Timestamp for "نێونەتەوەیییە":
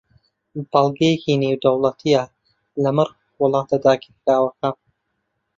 1.41-2.23